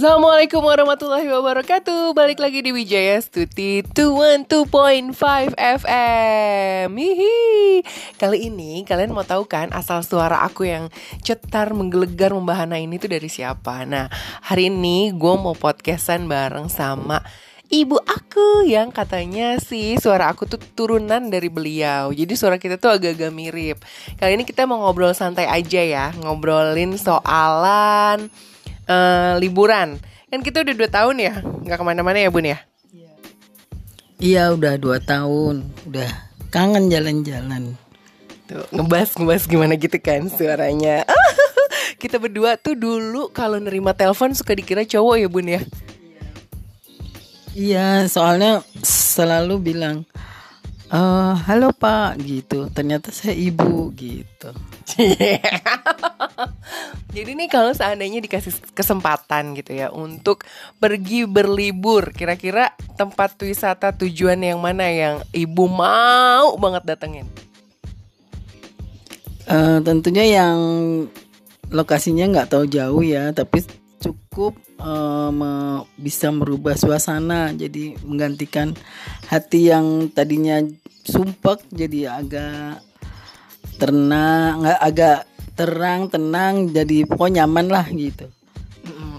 Assalamualaikum 0.00 0.64
warahmatullahi 0.64 1.28
wabarakatuh. 1.28 2.16
Balik 2.16 2.40
lagi 2.40 2.64
di 2.64 2.72
Wijaya 2.72 3.20
Stuti 3.20 3.84
212.5 3.84 5.12
FM 5.52 6.88
Hihi. 6.96 7.84
Kali 8.16 8.48
ini 8.48 8.80
kalian 8.88 9.12
mau 9.12 9.28
tahu 9.28 9.44
kan 9.44 9.68
asal 9.76 10.00
suara 10.00 10.40
aku 10.40 10.64
yang 10.64 10.88
cetar 11.20 11.76
menggelegar 11.76 12.32
membahana 12.32 12.80
ini 12.80 12.96
tuh 12.96 13.12
dari 13.12 13.28
siapa? 13.28 13.84
Nah 13.84 14.08
hari 14.40 14.72
ini 14.72 15.12
gue 15.12 15.34
mau 15.36 15.52
podcastan 15.52 16.24
bareng 16.24 16.72
sama 16.72 17.20
ibu 17.68 18.00
aku 18.00 18.64
yang 18.64 18.96
katanya 18.96 19.60
sih 19.60 20.00
suara 20.00 20.32
aku 20.32 20.48
tuh 20.48 20.64
turunan 20.72 21.28
dari 21.28 21.52
beliau. 21.52 22.08
Jadi 22.08 22.40
suara 22.40 22.56
kita 22.56 22.80
tuh 22.80 22.96
agak-agak 22.96 23.36
mirip. 23.36 23.76
Kali 24.16 24.40
ini 24.40 24.48
kita 24.48 24.64
mau 24.64 24.80
ngobrol 24.80 25.12
santai 25.12 25.44
aja 25.44 25.84
ya 25.84 26.08
Ngobrolin 26.24 26.96
soalan 26.96 28.32
uh, 28.86 29.36
liburan. 29.42 30.00
Kan 30.30 30.46
kita 30.46 30.62
udah 30.62 30.74
dua 30.76 30.88
tahun 30.88 31.16
ya 31.18 31.34
nggak 31.42 31.78
ke 31.80 31.84
mana-mana 31.84 32.18
ya 32.22 32.30
bun 32.30 32.46
ya? 32.46 32.58
Iya 34.20 34.52
udah 34.52 34.76
dua 34.76 35.00
tahun 35.00 35.64
Udah 35.88 36.08
kangen 36.52 36.92
jalan-jalan. 36.92 37.74
Tuh 38.46 38.68
ngebahas 38.70 39.16
ngebahas 39.16 39.44
gimana 39.48 39.74
gitu 39.80 39.96
kan 39.98 40.28
suaranya. 40.28 41.08
Kita 42.00 42.16
berdua 42.16 42.56
tuh 42.56 42.78
dulu 42.78 43.28
kalau 43.34 43.60
nerima 43.60 43.92
telepon 43.92 44.32
suka 44.32 44.56
dikira 44.56 44.86
cowok 44.86 45.16
ya 45.20 45.28
bun 45.28 45.46
ya? 45.48 45.60
Iya 47.50 48.06
soalnya 48.06 48.62
selalu 48.86 49.74
bilang 49.74 50.06
eh 50.90 51.34
halo 51.46 51.70
pak. 51.70 52.18
Gitu. 52.18 52.66
Ternyata 52.74 53.14
saya 53.14 53.34
ibu 53.34 53.94
gitu. 53.94 54.50
Jadi 57.14 57.30
nih 57.34 57.48
kalau 57.50 57.74
seandainya 57.74 58.22
dikasih 58.22 58.54
kesempatan 58.74 59.54
gitu 59.58 59.74
ya 59.74 59.90
untuk 59.90 60.46
pergi 60.78 61.26
berlibur, 61.26 62.14
kira-kira 62.14 62.74
tempat 62.94 63.34
wisata 63.42 63.90
tujuan 63.94 64.38
yang 64.42 64.62
mana 64.62 64.86
yang 64.86 65.22
ibu 65.34 65.66
mau 65.66 66.54
banget 66.58 66.94
datengin? 66.94 67.26
Eh, 69.50 69.78
tentunya 69.82 70.42
yang 70.42 70.58
lokasinya 71.70 72.26
nggak 72.30 72.50
tahu 72.50 72.66
jauh 72.66 73.02
ya 73.02 73.30
tapi 73.30 73.62
cukup 74.00 74.56
me- 75.30 75.84
bisa 76.00 76.32
merubah 76.32 76.74
suasana 76.74 77.52
jadi 77.52 78.00
menggantikan 78.02 78.72
hati 79.28 79.68
yang 79.68 80.08
tadinya 80.10 80.64
sumpek 81.04 81.68
jadi 81.68 82.24
agak 82.24 82.80
tenang 83.76 84.64
agak 84.64 85.28
terang 85.56 86.08
tenang 86.08 86.72
jadi 86.72 87.04
pokoknya 87.04 87.44
nyaman 87.44 87.66
lah 87.68 87.86
gitu 87.92 88.32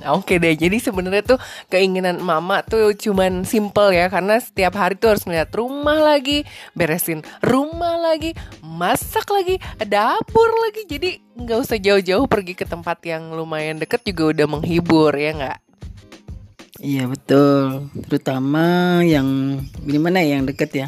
Oke 0.09 0.41
deh, 0.41 0.57
jadi 0.57 0.77
sebenarnya 0.81 1.35
tuh 1.35 1.39
keinginan 1.69 2.17
mama 2.21 2.65
tuh 2.65 2.93
cuman 2.97 3.45
simple 3.45 3.93
ya 3.93 4.09
Karena 4.09 4.41
setiap 4.41 4.73
hari 4.73 4.97
tuh 4.97 5.13
harus 5.13 5.23
ngeliat 5.29 5.53
rumah 5.53 6.01
lagi 6.01 6.41
Beresin 6.73 7.21
rumah 7.45 8.01
lagi 8.01 8.33
Masak 8.65 9.29
lagi 9.29 9.61
Dapur 9.85 10.49
lagi 10.65 10.89
Jadi 10.89 11.09
nggak 11.41 11.59
usah 11.61 11.77
jauh-jauh 11.77 12.25
pergi 12.27 12.53
ke 12.53 12.65
tempat 12.65 13.01
yang 13.05 13.33
lumayan 13.33 13.79
deket 13.79 14.05
juga 14.05 14.35
udah 14.35 14.47
menghibur 14.57 15.13
ya 15.15 15.31
nggak? 15.33 15.59
Iya 16.81 17.05
betul, 17.05 17.93
terutama 18.09 18.97
yang 19.05 19.61
di 19.85 20.01
mana 20.01 20.25
ya 20.25 20.41
yang 20.41 20.49
deket 20.49 20.71
ya. 20.73 20.87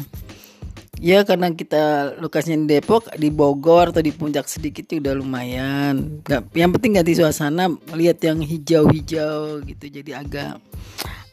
Ya 1.04 1.20
karena 1.20 1.52
kita 1.52 2.16
lokasinya 2.16 2.64
di 2.64 2.80
Depok, 2.80 3.12
di 3.20 3.28
Bogor 3.28 3.92
atau 3.92 4.00
di 4.00 4.08
Puncak 4.08 4.48
sedikit 4.48 4.88
ya 4.88 5.04
udah 5.04 5.14
lumayan. 5.20 6.24
Gak, 6.24 6.48
yang 6.56 6.72
penting 6.72 6.96
ganti 6.96 7.12
suasana, 7.12 7.68
lihat 7.92 8.24
yang 8.24 8.40
hijau-hijau 8.40 9.60
gitu. 9.68 9.84
Jadi 9.84 10.16
agak 10.16 10.64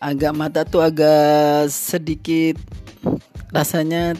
agak 0.04 0.36
mata 0.36 0.68
tuh 0.68 0.84
agak 0.84 1.72
sedikit 1.72 2.60
rasanya 3.56 4.20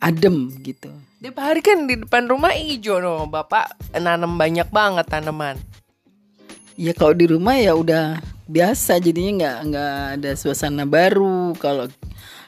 adem 0.00 0.48
gitu. 0.64 0.96
Tiap 1.20 1.36
hari 1.36 1.60
kan 1.60 1.84
di 1.84 2.00
depan 2.00 2.24
rumah 2.24 2.56
hijau 2.56 3.04
no 3.04 3.28
Bapak 3.28 3.76
nanam 3.98 4.38
banyak 4.38 4.70
banget 4.70 5.10
tanaman 5.10 5.58
Ya 6.78 6.94
kalau 6.94 7.10
di 7.10 7.26
rumah 7.26 7.58
ya 7.58 7.74
udah 7.74 8.22
biasa 8.46 9.02
jadinya 9.02 9.34
nggak 9.34 9.56
nggak 9.66 9.96
ada 10.16 10.30
suasana 10.38 10.86
baru. 10.86 11.52
Kalau 11.58 11.90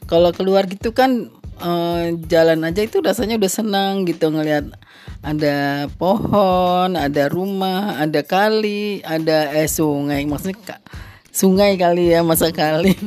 kalau 0.06 0.30
keluar 0.30 0.70
gitu 0.70 0.94
kan 0.94 1.34
eh, 1.60 2.04
jalan 2.26 2.64
aja 2.66 2.80
itu 2.82 2.98
rasanya 3.04 3.36
udah 3.36 3.52
senang 3.52 4.08
gitu 4.08 4.32
ngelihat 4.32 4.72
ada 5.20 5.84
pohon, 6.00 6.96
ada 6.96 7.28
rumah, 7.28 8.00
ada 8.00 8.24
kali, 8.24 9.04
ada 9.04 9.52
eh 9.52 9.68
sungai. 9.68 10.24
Maksudnya 10.24 10.56
ka- 10.64 10.84
sungai 11.28 11.76
kali 11.76 12.16
ya 12.16 12.24
masa 12.24 12.48
kali. 12.48 12.96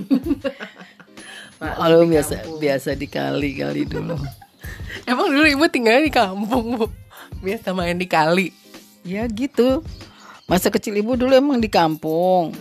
Kalau 1.63 2.03
biasa 2.03 2.43
biasa 2.59 2.89
di 2.99 3.07
kali 3.07 3.55
kali 3.57 3.87
dulu. 3.87 4.19
Emang 5.09 5.31
dulu 5.31 5.47
ibu 5.47 5.65
tinggal 5.71 6.03
di 6.03 6.11
kampung 6.11 6.79
bu 6.79 6.85
Biasa 7.43 7.71
main 7.75 7.95
di 7.95 8.07
kali 8.07 8.51
Ya 9.03 9.27
gitu. 9.27 9.83
Masa 10.47 10.71
kecil 10.71 10.99
ibu 10.99 11.15
dulu 11.15 11.31
emang 11.35 11.59
di 11.59 11.71
kampung. 11.71 12.51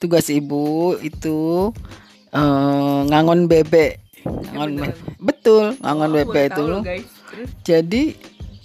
Tugas 0.00 0.28
ibu 0.32 0.96
itu 1.00 1.72
eh, 2.32 3.00
ngangon 3.08 3.48
bebek. 3.48 4.07
Ngangon 4.28 4.70
be- 4.76 4.98
betul, 5.18 5.64
ngangon 5.80 6.10
bebek 6.12 6.46
itu. 6.52 6.66
Jadi 7.64 8.02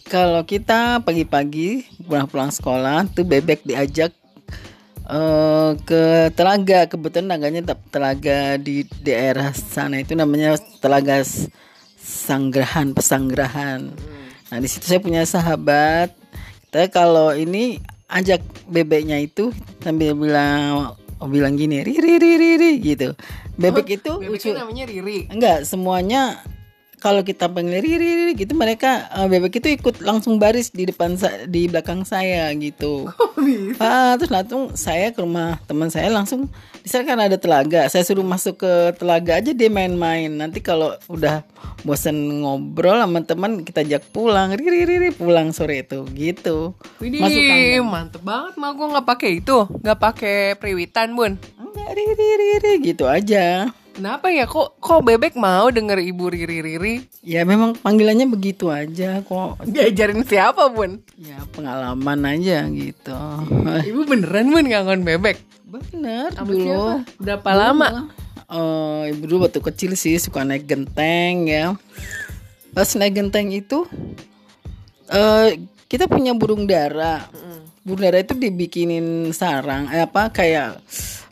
kalau 0.03 0.43
kita 0.43 0.99
pagi-pagi 1.01 1.87
pulang-pulang 2.03 2.51
sekolah 2.51 3.07
tuh 3.09 3.23
bebek 3.23 3.63
diajak 3.63 4.11
eh, 5.07 5.71
ke 5.87 6.29
telaga. 6.35 6.85
Kebetulan 6.91 7.31
tangganya 7.31 7.61
tep- 7.73 7.87
telaga 7.89 8.59
di 8.59 8.83
daerah 9.01 9.49
sana 9.55 10.03
itu 10.03 10.13
namanya 10.13 10.59
telaga 10.83 11.23
Sanggrahan, 12.03 12.91
Pesanggerahan. 12.91 13.81
Nah 14.51 14.57
di 14.59 14.67
situ 14.67 14.85
saya 14.85 14.99
punya 14.99 15.23
sahabat. 15.23 16.11
Kita 16.67 16.91
kalau 16.91 17.31
ini 17.31 17.79
ajak 18.11 18.43
bebeknya 18.67 19.17
itu 19.23 19.55
sambil 19.79 20.13
bilang 20.13 20.93
oh, 21.17 21.29
bilang 21.31 21.55
gini 21.55 21.79
riri 21.79 22.19
riri 22.19 22.31
riri 22.59 22.71
gitu. 22.83 23.15
Bebek 23.53 24.01
itu 24.01 24.11
Bebeknya 24.17 24.65
namanya 24.65 24.83
Riri 24.85 25.29
enggak 25.29 25.63
semuanya 25.63 26.41
kalau 26.97 27.19
kita 27.19 27.51
panggil 27.51 27.83
riri 27.83 27.99
riri 27.99 28.31
gitu 28.31 28.55
mereka 28.55 29.11
eh, 29.11 29.27
bebek 29.27 29.59
itu 29.59 29.75
ikut 29.75 29.99
langsung 29.99 30.39
baris 30.39 30.71
di 30.71 30.87
depan 30.87 31.19
sa- 31.19 31.43
di 31.43 31.67
belakang 31.67 32.07
saya 32.07 32.47
gitu. 32.55 33.03
Ah, 33.75 34.15
terus 34.15 34.31
langsung 34.31 34.71
saya 34.71 35.11
ke 35.11 35.19
rumah 35.19 35.59
teman 35.67 35.91
saya 35.91 36.07
langsung 36.07 36.47
di 36.79 36.87
sana 36.87 37.03
kan 37.03 37.19
ada 37.19 37.35
telaga. 37.35 37.91
Saya 37.91 38.07
suruh 38.07 38.23
masuk 38.23 38.55
ke 38.55 38.71
telaga 38.95 39.35
aja 39.35 39.51
dia 39.51 39.67
main-main. 39.67 40.31
Nanti 40.31 40.63
kalau 40.63 40.95
udah 41.11 41.43
bosan 41.83 42.15
ngobrol 42.39 42.95
sama 42.95 43.19
teman 43.19 43.67
kita 43.67 43.83
ajak 43.83 44.15
pulang. 44.15 44.55
Riri 44.55 44.87
riri 44.87 45.09
pulang 45.11 45.51
sore 45.51 45.83
itu 45.83 46.07
gitu. 46.15 46.71
Widih, 47.03 47.19
Masuk 47.19 47.41
kandang. 47.43 47.83
mantep 47.83 48.21
banget 48.23 48.53
mah 48.55 48.71
gue 48.71 48.87
nggak 48.87 49.07
pakai 49.09 49.29
itu, 49.43 49.57
nggak 49.67 49.99
pakai 49.99 50.37
periwitan 50.55 51.11
bun. 51.11 51.35
Riri 51.93 52.29
riri 52.41 52.73
gitu 52.81 53.05
aja. 53.05 53.69
Kenapa 53.93 54.33
ya 54.33 54.49
kok 54.49 54.81
kok 54.81 55.05
bebek 55.05 55.37
mau 55.37 55.69
denger 55.69 56.01
ibu 56.01 56.25
Riri 56.25 56.65
Riri? 56.65 57.05
Ya 57.21 57.45
memang 57.45 57.77
panggilannya 57.77 58.25
begitu 58.25 58.73
aja 58.73 59.21
kok. 59.21 59.61
Diajarin 59.69 60.25
siapa 60.25 60.65
bun? 60.73 60.97
Ya 61.21 61.37
pengalaman 61.53 62.25
aja 62.25 62.65
gitu. 62.73 63.13
Ibu 63.85 64.09
beneran 64.09 64.49
bun 64.49 64.65
ngangon 64.65 65.05
bebek? 65.05 65.37
Bener 65.69 66.33
Sama 66.33 66.49
dulu. 66.49 66.65
siapa? 66.65 66.93
Berapa 67.21 67.51
lama? 67.53 67.89
Eh, 68.49 69.13
ibu 69.13 69.23
dulu 69.29 69.45
waktu 69.45 69.61
kecil 69.61 69.93
sih 69.93 70.17
suka 70.17 70.41
naik 70.41 70.65
genteng 70.65 71.45
ya. 71.45 71.77
Pas 72.73 72.89
naik 72.97 73.13
genteng 73.13 73.53
itu 73.53 73.85
eh 75.13 75.61
kita 75.85 76.09
punya 76.09 76.33
burung 76.33 76.65
dara. 76.65 77.29
Burung 77.85 78.09
dara 78.09 78.17
itu 78.17 78.33
dibikinin 78.33 79.29
sarang, 79.35 79.85
eh, 79.93 80.01
apa 80.01 80.33
kayak 80.33 80.81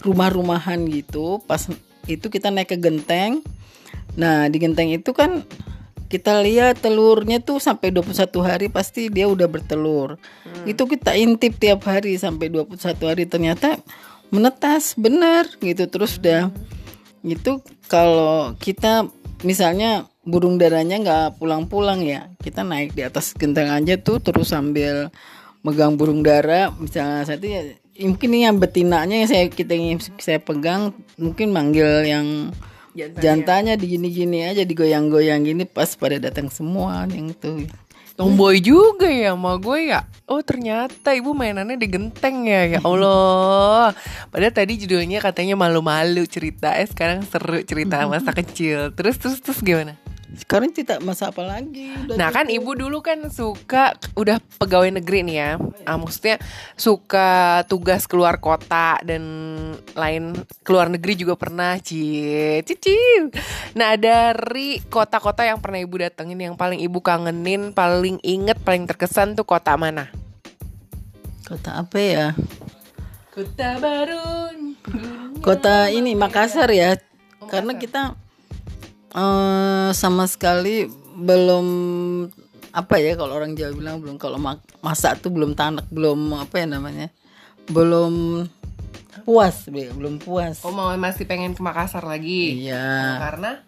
rumah-rumahan 0.01 0.83
gitu. 0.89 1.39
Pas 1.45 1.69
itu 2.09 2.27
kita 2.27 2.49
naik 2.49 2.73
ke 2.73 2.77
genteng. 2.77 3.45
Nah, 4.17 4.51
di 4.51 4.57
genteng 4.59 4.91
itu 4.91 5.15
kan 5.15 5.45
kita 6.11 6.43
lihat 6.43 6.83
telurnya 6.83 7.39
tuh 7.39 7.63
sampai 7.63 7.95
21 7.95 8.43
hari 8.43 8.67
pasti 8.67 9.07
dia 9.07 9.31
udah 9.31 9.47
bertelur. 9.47 10.19
Itu 10.67 10.83
kita 10.89 11.15
intip 11.15 11.55
tiap 11.55 11.87
hari 11.87 12.19
sampai 12.19 12.51
21 12.51 12.75
hari 13.07 13.23
ternyata 13.23 13.79
menetas 14.31 14.95
bener 14.95 15.43
gitu 15.59 15.91
terus 15.91 16.15
udah 16.15 16.49
itu 17.21 17.59
kalau 17.91 18.55
kita 18.57 19.11
misalnya 19.43 20.07
burung 20.23 20.55
darahnya 20.55 21.03
nggak 21.03 21.37
pulang-pulang 21.37 22.01
ya 22.01 22.31
kita 22.39 22.63
naik 22.63 22.95
di 22.95 23.03
atas 23.03 23.35
genteng 23.35 23.67
aja 23.67 23.99
tuh 23.99 24.23
terus 24.23 24.55
sambil 24.55 25.11
megang 25.61 25.99
burung 25.99 26.23
dara 26.23 26.71
misalnya 26.79 27.27
satu 27.27 27.45
ya 28.01 28.05
mungkin 28.09 28.29
ini 28.33 28.49
yang 28.49 28.57
betinanya 28.57 29.15
yang 29.21 29.29
saya 29.29 29.45
kita 29.45 29.77
yang 29.77 30.01
saya 30.17 30.41
pegang 30.41 30.89
mungkin 31.21 31.53
manggil 31.53 32.01
yang 32.01 32.49
Jantannya. 32.97 33.21
jantannya 33.23 33.73
digini-gini 33.77 34.51
aja 34.51 34.65
digoyang-goyang 34.65 35.45
gini 35.45 35.63
pas 35.69 35.93
pada 35.95 36.17
datang 36.17 36.49
semua 36.49 37.05
yang 37.13 37.29
itu 37.29 37.69
Tomboy 38.19 38.59
juga 38.59 39.07
ya 39.07 39.33
sama 39.33 39.55
gue 39.55 39.87
ya 39.87 40.03
Oh 40.27 40.43
ternyata 40.43 41.15
ibu 41.15 41.31
mainannya 41.31 41.79
di 41.79 41.87
genteng 41.87 42.43
ya 42.43 42.77
Ya 42.77 42.79
Allah 42.83 43.95
Padahal 44.29 44.51
tadi 44.51 44.77
judulnya 44.83 45.23
katanya 45.23 45.55
malu-malu 45.55 46.27
cerita 46.27 46.75
Eh 46.75 46.85
sekarang 46.85 47.23
seru 47.23 47.63
cerita 47.63 48.03
masa 48.05 48.35
kecil 48.35 48.91
Terus 48.93 49.15
terus 49.15 49.39
terus 49.39 49.63
gimana? 49.63 49.95
Sekarang 50.31 50.71
tidak 50.71 51.03
masa 51.03 51.27
apa 51.27 51.43
lagi. 51.43 51.91
udah 52.07 52.15
Nah 52.15 52.31
kan 52.31 52.47
ibu 52.47 52.71
dulu 52.71 53.03
kan 53.03 53.27
suka 53.27 53.99
udah 54.15 54.39
pegawai 54.63 54.87
negeri 55.01 55.27
nih 55.27 55.35
ya 55.35 55.51
ah, 55.83 55.99
Maksudnya 55.99 56.39
suka 56.79 57.61
tugas 57.67 58.07
keluar 58.07 58.39
kota 58.39 58.95
dan 59.03 59.23
lain 59.91 60.31
keluar 60.63 60.87
negeri 60.87 61.19
juga 61.19 61.35
pernah 61.35 61.75
Cie, 61.83 62.63
cicil 62.63 63.27
Nah 63.75 63.99
dari 63.99 64.79
kota-kota 64.87 65.43
yang 65.43 65.59
pernah 65.59 65.83
ibu 65.83 65.99
datengin 65.99 66.39
yang 66.39 66.55
paling 66.55 66.79
ibu 66.79 67.03
kangenin 67.03 67.75
Paling 67.75 68.23
inget, 68.23 68.55
paling 68.63 68.87
terkesan 68.87 69.35
tuh 69.35 69.43
kota 69.43 69.75
mana? 69.75 70.07
Kota 71.43 71.83
apa 71.83 71.97
ya? 71.99 72.27
Kota 73.35 73.75
baru 73.83 74.55
Kota 75.43 75.91
ini 75.91 76.15
Makassar 76.15 76.71
ya. 76.71 76.95
Karena 77.49 77.75
kita 77.75 78.15
eh 79.11 79.89
sama 79.91 80.23
sekali 80.25 80.87
belum 81.19 81.65
apa 82.71 82.95
ya 82.97 83.19
kalau 83.19 83.35
orang 83.35 83.51
Jawa 83.53 83.75
bilang 83.75 83.99
belum 83.99 84.15
kalau 84.15 84.39
ma- 84.39 84.63
masak 84.79 85.19
tuh 85.19 85.27
belum 85.27 85.51
tanak 85.53 85.83
belum 85.91 86.39
apa 86.39 86.63
ya 86.63 86.67
namanya 86.71 87.11
belum 87.67 88.47
puas 89.27 89.67
Be, 89.69 89.91
belum 89.91 90.17
puas. 90.17 90.63
Oh 90.65 90.71
mau 90.73 90.89
masih 90.97 91.27
pengen 91.27 91.53
ke 91.53 91.61
Makassar 91.61 92.01
lagi? 92.01 92.65
iya. 92.65 93.19
Karena? 93.21 93.61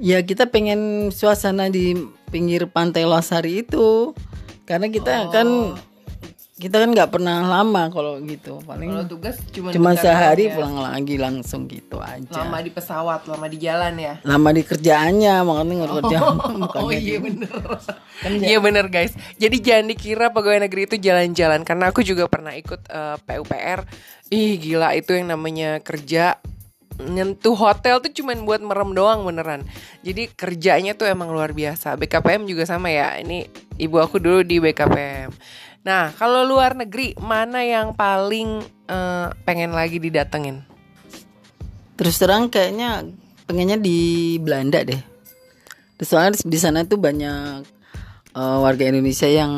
Ya 0.00 0.18
kita 0.24 0.48
pengen 0.48 1.10
suasana 1.12 1.68
di 1.68 1.94
pinggir 2.32 2.66
pantai 2.66 3.04
Losari 3.04 3.60
itu. 3.66 4.16
Karena 4.64 4.88
kita 4.88 5.28
kan 5.28 5.76
kita 6.54 6.86
kan 6.86 6.94
nggak 6.94 7.10
pernah 7.10 7.42
lama 7.42 7.90
kalau 7.90 8.22
gitu 8.22 8.62
paling 8.62 8.86
kalau 8.86 9.10
tugas 9.10 9.42
cuma 9.50 9.74
cuma 9.74 9.90
sehari 9.98 10.46
ya. 10.46 10.54
pulang 10.54 10.78
lagi 10.78 11.18
langsung 11.18 11.66
gitu 11.66 11.98
aja. 11.98 12.46
Lama 12.46 12.62
di 12.62 12.70
pesawat, 12.70 13.26
lama 13.26 13.46
di 13.50 13.58
jalan 13.58 13.98
ya? 13.98 14.14
Lama 14.22 14.54
di 14.54 14.62
kerjaannya 14.62 15.34
makanya 15.42 15.74
nggak 15.82 15.92
kerja. 15.98 16.18
Oh 16.54 16.54
bukannya 16.54 16.94
iya 17.02 17.18
di- 17.18 17.22
bener. 17.26 17.54
Iya 18.22 18.58
bener 18.62 18.86
guys. 18.86 19.18
Jadi 19.34 19.56
jangan 19.58 19.90
dikira 19.90 20.26
pegawai 20.30 20.70
negeri 20.70 20.86
itu 20.86 20.96
jalan-jalan 21.02 21.66
Karena 21.66 21.90
aku 21.90 22.06
juga 22.06 22.30
pernah 22.30 22.54
ikut 22.54 22.86
eh, 22.86 23.16
PUPR 23.18 23.80
Ih 24.30 24.54
gila 24.54 24.94
itu 24.94 25.10
yang 25.10 25.34
namanya 25.34 25.82
kerja. 25.82 26.38
Nyentuh 27.02 27.58
hotel 27.58 27.98
tuh 27.98 28.14
cuman 28.14 28.46
buat 28.46 28.62
merem 28.62 28.94
doang 28.94 29.26
beneran. 29.26 29.66
Jadi 30.06 30.30
kerjanya 30.30 30.94
tuh 30.94 31.10
emang 31.10 31.34
luar 31.34 31.50
biasa. 31.50 31.98
BKPM 31.98 32.46
juga 32.46 32.62
sama 32.62 32.94
ya. 32.94 33.18
Ini 33.18 33.50
ibu 33.82 33.98
aku 33.98 34.22
dulu 34.22 34.46
di 34.46 34.62
BKPM 34.62 35.34
Nah 35.84 36.16
kalau 36.16 36.48
luar 36.48 36.72
negeri 36.72 37.12
Mana 37.20 37.60
yang 37.60 37.92
paling 37.92 38.64
eh, 38.88 39.28
pengen 39.44 39.72
lagi 39.76 40.00
didatengin? 40.00 40.64
terus 41.94 42.18
terang 42.18 42.50
kayaknya 42.50 43.06
pengennya 43.46 43.78
di 43.78 44.34
Belanda 44.42 44.82
deh. 44.82 44.98
Soalnya 46.02 46.42
di 46.42 46.58
sana 46.58 46.82
tuh 46.84 46.98
banyak 46.98 47.62
eh, 48.34 48.58
warga 48.58 48.84
Indonesia 48.90 49.30
yang 49.30 49.52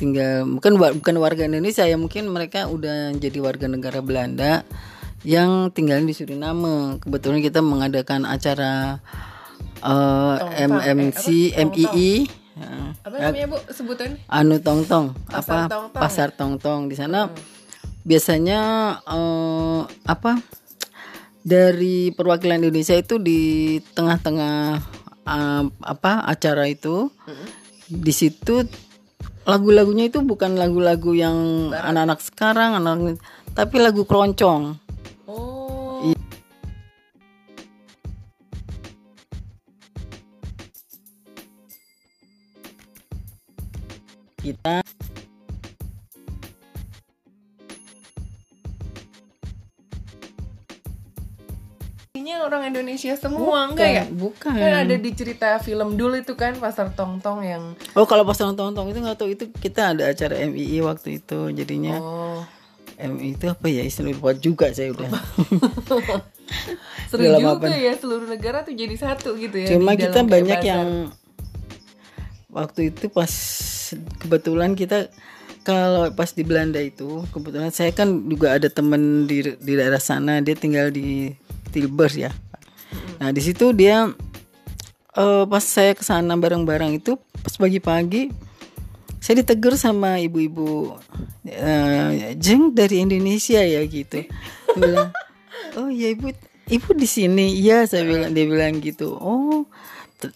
tinggal 0.00 0.48
bukan 0.48 0.80
bukan 1.04 1.16
warga 1.20 1.44
Indonesia 1.44 1.84
ya 1.84 2.00
mungkin 2.00 2.32
mereka 2.32 2.64
udah 2.72 3.12
jadi 3.12 3.38
warga 3.44 3.68
negara 3.68 4.00
Belanda 4.00 4.64
yang 5.20 5.68
tinggal 5.68 6.00
di 6.00 6.16
Suriname. 6.16 6.96
Kebetulan 7.04 7.44
kita 7.44 7.60
mengadakan 7.60 8.24
acara 8.24 9.04
eh, 9.84 10.36
MMC 10.64 11.54
MII 11.60 12.39
Apa 13.00 13.16
namanya 13.16 13.46
bu? 13.50 13.58
Sebutannya? 13.72 14.20
anu 14.28 14.60
tong 14.60 14.84
tong 14.84 15.16
Pasar 15.26 15.66
apa? 15.66 15.72
tong-tong. 15.72 15.84
Ya? 15.96 16.00
pasar 16.00 16.28
tong 16.36 16.54
tong 16.60 16.82
di 16.86 16.96
sana. 16.96 17.30
Biasanya 18.04 18.60
eh, 19.04 19.80
apa? 20.04 20.32
Dari 21.40 22.12
perwakilan 22.12 22.60
Indonesia 22.60 22.96
itu 22.96 23.16
di 23.16 23.76
tengah-tengah 23.96 24.56
eh, 25.24 25.64
apa 25.68 26.12
acara 26.28 26.68
itu 26.68 27.08
di 27.90 28.12
situ 28.14 28.62
lagu-lagunya 29.48 30.06
itu 30.06 30.22
bukan 30.22 30.54
lagu-lagu 30.54 31.10
yang 31.16 31.70
anak-anak 31.74 32.22
sekarang 32.22 32.78
anak 32.78 33.18
tapi 33.56 33.82
lagu 33.82 34.06
keroncong 34.06 34.78
kita. 44.50 44.82
Ini 52.10 52.36
orang 52.42 52.68
Indonesia 52.74 53.14
semua 53.14 53.70
enggak 53.70 53.90
ya? 53.90 54.04
bukan. 54.10 54.52
Kan 54.58 54.74
ada 54.86 54.96
di 54.98 55.10
cerita 55.14 55.56
film 55.62 55.94
dulu 55.94 56.18
itu 56.18 56.34
kan 56.34 56.58
Pasar 56.58 56.90
Tongtong 56.92 57.46
yang 57.46 57.62
oh 57.94 58.04
kalau 58.04 58.26
pas 58.26 58.36
tong 58.36 58.54
tong 58.54 58.86
itu 58.90 58.98
nggak 58.98 59.18
tahu 59.18 59.30
itu 59.32 59.46
kita 59.54 59.94
ada 59.94 60.10
acara 60.10 60.36
MII 60.42 60.82
waktu 60.82 61.22
itu 61.22 61.54
jadinya 61.54 61.96
oh. 62.02 62.42
MI 63.00 63.38
itu 63.38 63.48
apa 63.48 63.66
ya 63.72 63.86
istilah 63.86 64.12
lupa 64.12 64.36
juga 64.36 64.68
saya 64.74 64.92
udah. 64.92 65.08
Seru 67.10 67.26
juga 67.26 67.70
ya 67.74 67.94
seluruh 67.98 68.26
negara 68.26 68.62
tuh 68.62 68.74
jadi 68.74 68.94
satu 68.94 69.34
gitu 69.38 69.56
ya. 69.58 69.68
cuma 69.74 69.94
kita 69.98 70.22
banyak 70.22 70.60
yang 70.62 71.10
waktu 72.50 72.90
itu 72.90 73.06
pas 73.10 73.30
kebetulan 74.18 74.78
kita 74.78 75.10
kalau 75.60 76.08
pas 76.16 76.32
di 76.32 76.40
Belanda 76.40 76.80
itu 76.80 77.24
kebetulan 77.30 77.68
saya 77.68 77.92
kan 77.92 78.24
juga 78.26 78.56
ada 78.56 78.72
temen 78.72 79.28
di 79.28 79.44
di 79.44 79.72
daerah 79.76 80.00
sana 80.00 80.40
dia 80.40 80.56
tinggal 80.56 80.88
di 80.88 81.36
Tilburg 81.70 82.16
ya. 82.16 82.32
Nah 83.20 83.30
di 83.30 83.40
situ 83.44 83.70
dia 83.76 84.08
eh, 85.14 85.44
pas 85.44 85.64
saya 85.64 85.92
ke 85.92 86.02
sana 86.02 86.34
bareng-bareng 86.34 86.96
itu 86.96 87.20
pas 87.44 87.54
pagi-pagi 87.60 88.32
saya 89.20 89.44
ditegur 89.44 89.76
sama 89.76 90.16
ibu-ibu 90.16 90.96
eh, 91.44 92.32
jeng 92.40 92.72
dari 92.72 93.04
Indonesia 93.04 93.60
ya 93.60 93.84
gitu. 93.84 94.24
Dia 94.24 94.80
bilang 94.80 95.12
oh 95.78 95.92
ya 95.92 96.08
ibu 96.16 96.32
ibu 96.72 96.90
di 96.96 97.04
sini. 97.04 97.52
Iya 97.60 97.84
saya 97.84 98.08
bilang 98.08 98.32
dia 98.32 98.48
bilang 98.48 98.80
gitu. 98.80 99.12
Oh 99.20 99.68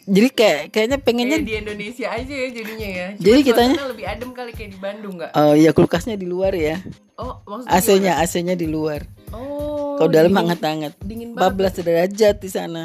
jadi 0.00 0.28
kayak 0.30 0.60
kayaknya 0.70 0.98
pengennya 0.98 1.36
Kayak 1.36 1.46
di 1.46 1.56
Indonesia 1.58 2.06
aja 2.08 2.34
ya 2.34 2.48
jadinya 2.50 2.88
ya. 2.90 3.06
Cuma 3.12 3.22
Jadi 3.22 3.40
kitanya- 3.42 3.84
lebih 3.86 4.06
adem 4.06 4.30
kali 4.30 4.50
kayak 4.50 4.70
di 4.70 4.78
Bandung 4.78 5.14
nggak? 5.16 5.30
oh 5.32 5.52
ya 5.52 5.70
kulkasnya 5.70 6.14
di 6.14 6.24
luar 6.24 6.52
ya 6.52 6.80
Oh 7.14 7.38
maksudnya 7.44 7.74
AC-nya 7.76 8.12
AC-nya 8.18 8.54
di 8.54 8.66
luar 8.66 9.04
gimana? 9.04 9.32
Oh. 9.32 9.94
kalau 9.96 10.10
dalam 10.10 10.32
hangat-hangat 10.32 10.92
Dingin 11.00 11.32
banget. 11.32 11.74
14 11.74 11.84
derajat 11.84 12.36
di 12.36 12.48
sana 12.48 12.84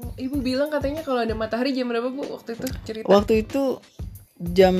Oh, 0.00 0.10
Ibu 0.14 0.36
bilang 0.38 0.66
katanya 0.68 1.00
kalau 1.00 1.20
ada 1.20 1.32
matahari 1.32 1.70
jam 1.70 1.86
berapa 1.86 2.08
bu 2.08 2.26
waktu 2.32 2.54
itu 2.54 2.66
cerita? 2.82 3.06
waktu 3.06 3.32
itu 3.40 3.62
jam 4.36 4.74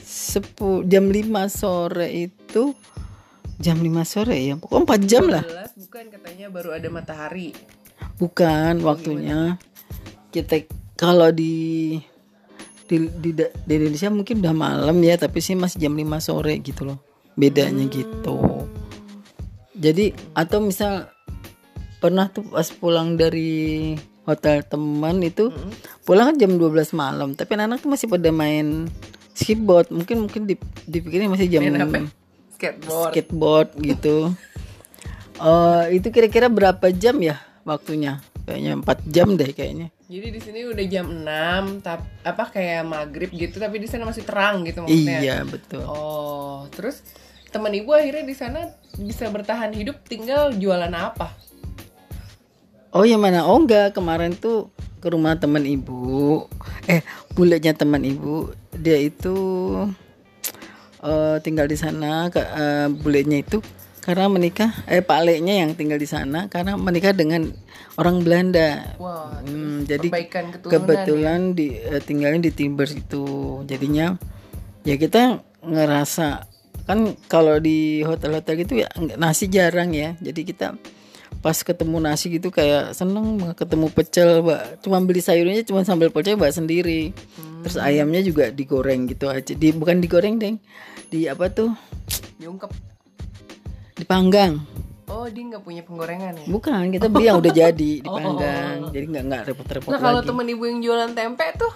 10 0.00 0.82
jam 0.84 1.04
5 1.06 1.14
sore 1.48 2.08
itu 2.10 2.74
jam 3.56 3.76
5 3.76 3.86
sore 4.04 4.36
ya 4.40 4.54
pokoknya 4.56 4.84
4 4.88 5.04
jam 5.06 5.24
lah 5.26 5.42
12, 5.44 5.82
bukan 5.84 6.04
katanya 6.10 6.46
baru 6.48 6.70
ada 6.72 6.88
matahari. 6.88 7.50
bukan 8.16 8.74
waktunya 8.80 9.56
kita 10.30 10.64
kalau 10.94 11.34
di 11.34 11.98
di, 12.90 13.06
di 13.06 13.30
di 13.38 13.72
Indonesia 13.78 14.10
mungkin 14.10 14.42
udah 14.42 14.54
malam 14.54 14.96
ya 14.98 15.14
tapi 15.14 15.38
sih 15.38 15.54
masih 15.54 15.78
jam 15.86 15.94
5 15.94 16.26
sore 16.26 16.58
gitu 16.58 16.90
loh. 16.90 16.98
Bedanya 17.38 17.86
gitu. 17.86 18.66
Jadi 19.78 20.10
atau 20.34 20.58
misal 20.58 21.06
pernah 22.02 22.26
tuh 22.26 22.46
pas 22.50 22.66
pulang 22.74 23.14
dari 23.14 23.94
hotel 24.26 24.66
teman 24.66 25.22
itu 25.22 25.48
pulang 26.04 26.34
kan 26.34 26.36
jam 26.36 26.52
12 26.58 26.92
malam 26.92 27.32
tapi 27.32 27.56
anak-anak 27.56 27.78
tuh 27.80 27.90
masih 27.90 28.06
pada 28.10 28.30
main 28.34 28.90
skateboard. 29.38 29.94
Mungkin 29.94 30.26
mungkin 30.26 30.42
dip- 30.50 30.74
dipikirnya 30.90 31.30
masih 31.30 31.46
jam 31.46 31.62
Main 31.62 31.78
apa? 31.78 31.98
Skateboard. 32.58 33.10
skateboard 33.14 33.68
gitu. 33.82 34.16
Eh 35.40 35.96
itu 35.96 36.12
kira-kira 36.12 36.52
berapa 36.52 36.92
jam 36.92 37.16
ya 37.24 37.40
waktunya? 37.64 38.20
Kayaknya 38.44 38.76
4 38.84 39.08
jam 39.08 39.28
deh 39.40 39.48
kayaknya 39.56 39.88
Jadi 40.10 40.26
di 40.34 40.40
sini 40.42 40.66
udah 40.66 40.86
jam 40.90 41.06
6, 41.06 41.86
tap, 41.86 42.02
apa 42.26 42.50
kayak 42.50 42.82
maghrib 42.82 43.30
gitu, 43.30 43.62
tapi 43.62 43.78
di 43.78 43.86
sana 43.86 44.10
masih 44.10 44.26
terang 44.26 44.66
gitu 44.66 44.82
maksudnya. 44.82 45.22
iya 45.22 45.36
betul 45.46 45.86
Oh, 45.86 46.66
terus 46.74 47.06
teman 47.54 47.70
ibu 47.70 47.94
akhirnya 47.94 48.26
di 48.26 48.34
sana 48.34 48.74
bisa 48.98 49.30
bertahan 49.30 49.70
hidup 49.70 50.02
tinggal 50.10 50.50
jualan 50.50 50.90
apa? 50.90 51.30
Oh 52.90 53.06
yang 53.06 53.22
mana? 53.22 53.46
Oh 53.46 53.62
enggak 53.62 53.94
kemarin 53.94 54.34
tuh 54.34 54.74
ke 54.98 55.14
rumah 55.14 55.38
teman 55.38 55.62
ibu. 55.62 56.42
Eh 56.90 57.06
bulatnya 57.38 57.78
teman 57.78 58.02
ibu 58.02 58.50
dia 58.74 58.98
itu 58.98 59.38
eh 61.06 61.38
tinggal 61.38 61.70
di 61.70 61.78
sana. 61.78 62.26
Ke, 62.34 62.42
eh, 62.42 62.86
bulatnya 62.90 63.46
itu 63.46 63.62
karena 64.10 64.26
menikah. 64.26 64.74
Eh 64.90 65.06
Pak 65.06 65.22
Leknya 65.22 65.62
yang 65.62 65.78
tinggal 65.78 66.02
di 66.02 66.10
sana 66.10 66.50
karena 66.50 66.74
menikah 66.74 67.14
dengan 67.14 67.46
orang 67.94 68.26
Belanda. 68.26 68.98
Wah, 68.98 69.38
Hmm, 69.46 69.86
jadi 69.86 70.10
kebetulan 70.66 71.54
di 71.54 71.78
eh, 71.78 72.02
tinggalnya 72.02 72.50
di 72.50 72.52
Timbers 72.52 72.92
itu. 72.98 73.62
jadinya 73.70 74.18
ya 74.82 74.98
kita 74.98 75.38
ngerasa 75.62 76.48
kan 76.88 77.14
kalau 77.30 77.62
di 77.62 78.02
hotel-hotel 78.02 78.66
gitu 78.66 78.82
ya 78.82 78.88
nasi 79.14 79.46
jarang 79.46 79.94
ya 79.94 80.18
jadi 80.18 80.40
kita 80.42 80.66
pas 81.38 81.54
ketemu 81.62 82.02
nasi 82.02 82.34
gitu 82.34 82.50
kayak 82.50 82.96
seneng 82.96 83.54
ketemu 83.54 83.86
pecel 83.94 84.42
mbak 84.42 84.82
cuma 84.82 84.98
beli 84.98 85.22
sayurnya 85.22 85.62
cuma 85.62 85.86
sambal 85.86 86.10
pecel 86.10 86.34
mbak 86.34 86.50
sendiri 86.50 87.14
terus 87.62 87.78
ayamnya 87.78 88.24
juga 88.26 88.50
digoreng 88.50 89.06
gitu 89.06 89.30
aja 89.30 89.54
di 89.54 89.68
bukan 89.70 90.02
digoreng 90.02 90.40
deng 90.40 90.58
di 91.12 91.30
apa 91.30 91.46
tuh 91.52 91.70
Diungkep. 92.40 92.89
Dipanggang. 94.00 94.52
Oh, 95.10 95.26
dia 95.26 95.42
nggak 95.42 95.66
punya 95.66 95.82
penggorengan 95.82 96.38
ya? 96.38 96.46
bukan 96.46 96.94
kita 96.94 97.10
beli 97.10 97.26
yang 97.26 97.42
udah 97.42 97.52
jadi 97.52 97.92
dipanggang. 98.06 98.76
Jadi 98.94 99.04
nggak 99.10 99.24
nggak 99.26 99.42
repot-repot 99.50 99.90
Nah, 99.90 100.00
kalau 100.00 100.20
temen 100.22 100.46
ibu 100.46 100.62
yang 100.70 100.78
jualan 100.78 101.10
tempe 101.12 101.46
tuh, 101.58 101.72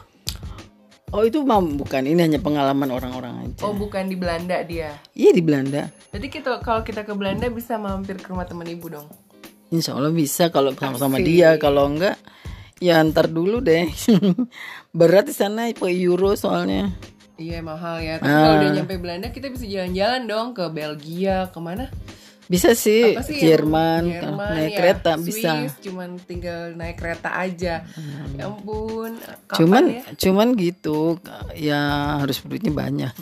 oh 1.11 1.23
itu 1.27 1.43
mah 1.43 1.59
bukan. 1.59 2.03
Ini 2.07 2.21
hanya 2.31 2.41
pengalaman 2.41 2.89
orang-orang 2.95 3.35
aja. 3.43 3.67
Oh 3.67 3.75
bukan 3.75 4.07
di 4.07 4.15
Belanda 4.15 4.63
dia. 4.63 4.95
iya 5.19 5.31
di 5.35 5.43
Belanda. 5.43 5.91
Jadi 6.15 6.27
kita 6.31 6.63
kalau 6.63 6.87
kita 6.87 7.03
ke 7.03 7.13
Belanda 7.13 7.51
bisa 7.51 7.75
mampir 7.75 8.23
ke 8.23 8.31
rumah 8.31 8.47
temen 8.47 8.71
ibu 8.71 8.87
dong. 8.87 9.11
Insya 9.75 9.99
Allah 9.99 10.15
bisa 10.15 10.55
kalau 10.55 10.71
sama-sama 10.79 11.19
dia. 11.19 11.59
Kalau 11.59 11.91
enggak 11.91 12.15
ya 12.79 13.03
ntar 13.03 13.27
dulu 13.27 13.59
deh. 13.59 13.91
Berat 14.99 15.27
di 15.27 15.35
sana 15.35 15.67
euro 15.75 16.39
soalnya 16.39 16.95
Iya 17.35 17.59
mahal 17.67 17.99
ya. 17.99 18.23
Tapi 18.23 18.31
kalau 18.31 18.55
udah 18.63 18.71
nyampe 18.71 18.95
Belanda 19.03 19.29
kita 19.35 19.51
bisa 19.51 19.67
jalan-jalan 19.67 20.23
dong 20.31 20.49
ke 20.55 20.65
Belgia, 20.71 21.51
ke 21.51 21.59
mana? 21.59 21.91
Bisa 22.45 22.77
sih, 22.77 23.17
Apa 23.17 23.25
sih 23.25 23.41
Jerman, 23.41 24.03
Jerman, 24.21 24.53
naik 24.53 24.73
ya, 24.73 24.77
kereta 24.77 25.11
Swiss, 25.17 25.27
bisa 25.41 25.53
Cuman 25.81 26.21
tinggal 26.21 26.77
naik 26.77 26.97
kereta 27.01 27.31
aja. 27.33 27.85
Ya 28.37 28.45
ampun. 28.45 29.17
Kapan 29.49 29.55
cuman 29.55 29.85
ya? 29.89 30.03
cuman 30.19 30.49
gitu 30.59 30.99
ya 31.57 31.81
harus 32.21 32.43
duitnya 32.43 32.73
banyak 32.75 33.13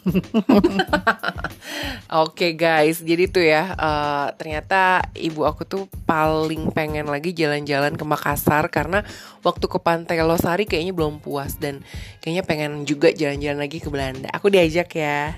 Oke 2.25 2.53
guys, 2.57 3.01
jadi 3.01 3.25
tuh 3.29 3.45
ya 3.45 3.73
eh, 3.73 4.29
ternyata 4.37 5.07
ibu 5.17 5.47
aku 5.49 5.65
tuh 5.65 5.85
paling 6.05 6.73
pengen 6.75 7.09
lagi 7.09 7.33
jalan-jalan 7.33 7.97
ke 7.97 8.05
Makassar 8.05 8.69
karena 8.69 9.05
waktu 9.41 9.65
ke 9.69 9.79
Pantai 9.81 10.21
Losari 10.21 10.69
kayaknya 10.69 10.93
belum 10.93 11.21
puas 11.25 11.57
dan 11.57 11.81
kayaknya 12.21 12.45
pengen 12.45 12.73
juga 12.85 13.11
jalan-jalan 13.13 13.59
lagi 13.65 13.79
ke 13.81 13.89
Belanda. 13.89 14.29
Aku 14.35 14.49
diajak 14.53 14.93
ya. 14.93 15.37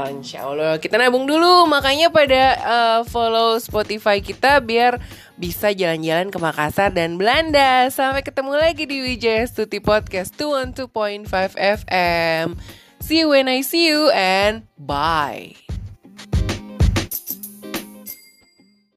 Oh, 0.00 0.08
Insya 0.08 0.48
Allah 0.48 0.80
kita 0.80 0.96
nabung 0.96 1.28
dulu 1.28 1.68
makanya 1.68 2.08
pada 2.08 2.42
eh, 2.56 3.00
follow 3.08 3.60
Spotify 3.60 4.24
kita 4.24 4.62
biar 4.64 4.96
bisa 5.40 5.72
jalan-jalan 5.72 6.28
ke 6.28 6.38
Makassar 6.40 6.92
dan 6.92 7.16
Belanda. 7.16 7.88
Sampai 7.88 8.20
ketemu 8.20 8.60
lagi 8.60 8.84
di 8.84 9.00
Wijaya 9.00 9.48
Stuti 9.48 9.80
Podcast 9.80 10.36
212.5 10.36 11.56
FM. 11.56 12.60
See 13.00 13.24
you 13.24 13.32
when 13.32 13.48
I 13.48 13.64
see 13.64 13.88
you 13.88 14.12
and 14.12 14.68
bye. 14.76 15.69